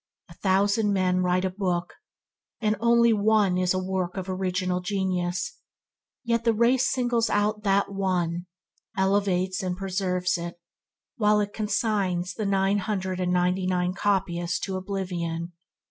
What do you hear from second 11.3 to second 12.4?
it consigns